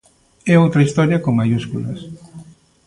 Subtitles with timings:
[0.51, 1.99] E outra historia con maiúsculas.